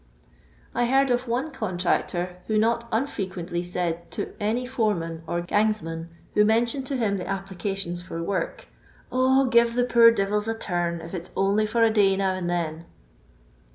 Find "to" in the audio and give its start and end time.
4.09-4.33, 6.87-6.97